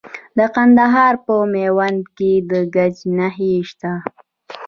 [0.37, 3.91] د کندهار په میوند کې د ګچ نښې شته.